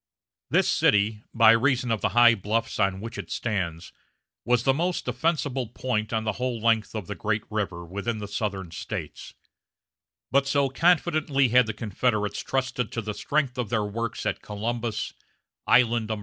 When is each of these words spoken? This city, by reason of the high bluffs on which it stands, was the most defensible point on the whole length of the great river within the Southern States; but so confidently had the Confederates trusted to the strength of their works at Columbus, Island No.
This 0.49 0.67
city, 0.67 1.25
by 1.31 1.51
reason 1.51 1.91
of 1.91 2.01
the 2.01 2.09
high 2.17 2.33
bluffs 2.33 2.79
on 2.79 3.01
which 3.01 3.19
it 3.19 3.29
stands, 3.29 3.93
was 4.45 4.63
the 4.63 4.73
most 4.73 5.05
defensible 5.05 5.67
point 5.67 6.11
on 6.11 6.23
the 6.23 6.31
whole 6.41 6.59
length 6.59 6.95
of 6.95 7.05
the 7.05 7.13
great 7.13 7.43
river 7.51 7.85
within 7.85 8.17
the 8.17 8.27
Southern 8.27 8.71
States; 8.71 9.35
but 10.31 10.47
so 10.47 10.69
confidently 10.69 11.49
had 11.49 11.67
the 11.67 11.73
Confederates 11.75 12.39
trusted 12.41 12.91
to 12.93 13.01
the 13.03 13.13
strength 13.13 13.59
of 13.59 13.69
their 13.69 13.85
works 13.85 14.25
at 14.25 14.41
Columbus, 14.41 15.13
Island 15.67 16.07
No. 16.07 16.19